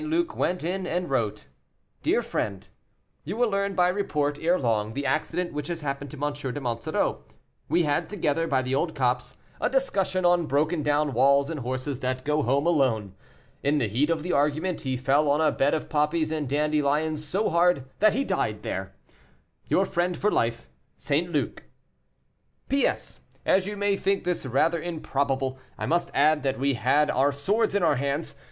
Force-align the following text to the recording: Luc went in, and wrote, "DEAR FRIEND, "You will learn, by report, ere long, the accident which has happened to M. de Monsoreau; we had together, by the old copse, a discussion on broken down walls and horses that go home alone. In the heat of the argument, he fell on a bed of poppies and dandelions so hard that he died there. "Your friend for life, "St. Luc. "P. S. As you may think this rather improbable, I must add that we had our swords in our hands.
Luc 0.03 0.35
went 0.35 0.63
in, 0.63 0.87
and 0.87 1.11
wrote, 1.11 1.45
"DEAR 2.01 2.23
FRIEND, 2.23 2.69
"You 3.23 3.37
will 3.37 3.49
learn, 3.51 3.75
by 3.75 3.87
report, 3.89 4.39
ere 4.41 4.57
long, 4.57 4.93
the 4.93 5.05
accident 5.05 5.53
which 5.53 5.67
has 5.67 5.81
happened 5.81 6.09
to 6.09 6.17
M. 6.25 6.33
de 6.33 6.59
Monsoreau; 6.59 7.19
we 7.69 7.83
had 7.83 8.09
together, 8.09 8.47
by 8.47 8.63
the 8.63 8.73
old 8.73 8.95
copse, 8.95 9.37
a 9.61 9.69
discussion 9.69 10.25
on 10.25 10.47
broken 10.47 10.81
down 10.81 11.13
walls 11.13 11.51
and 11.51 11.59
horses 11.59 11.99
that 11.99 12.25
go 12.25 12.41
home 12.41 12.65
alone. 12.65 13.13
In 13.61 13.77
the 13.77 13.87
heat 13.87 14.09
of 14.09 14.23
the 14.23 14.31
argument, 14.33 14.81
he 14.81 14.97
fell 14.97 15.29
on 15.29 15.39
a 15.39 15.51
bed 15.51 15.75
of 15.75 15.87
poppies 15.87 16.31
and 16.31 16.49
dandelions 16.49 17.23
so 17.23 17.51
hard 17.51 17.85
that 17.99 18.13
he 18.13 18.23
died 18.23 18.63
there. 18.63 18.95
"Your 19.67 19.85
friend 19.85 20.17
for 20.17 20.31
life, 20.31 20.67
"St. 20.97 21.31
Luc. 21.31 21.61
"P. 22.69 22.87
S. 22.87 23.19
As 23.45 23.67
you 23.67 23.77
may 23.77 23.95
think 23.95 24.23
this 24.23 24.47
rather 24.47 24.81
improbable, 24.81 25.59
I 25.77 25.85
must 25.85 26.09
add 26.15 26.41
that 26.41 26.57
we 26.57 26.73
had 26.73 27.11
our 27.11 27.31
swords 27.31 27.75
in 27.75 27.83
our 27.83 27.97
hands. 27.97 28.33